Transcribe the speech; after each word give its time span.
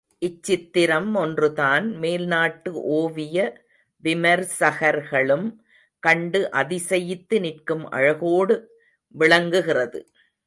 இச்சித்திரம் 0.21 1.15
ஒன்றுதான் 1.15 1.85
மேல்நாட்டு 1.99 2.69
ஓவிய 2.69 3.37
விமர்சகர்களும் 4.03 5.47
கண்டு 6.03 6.49
அதிசயித்து 6.51 7.39
நிற்கும் 7.39 7.85
அழகோடு 7.89 8.55
விளங்குகிறது. 9.15 9.99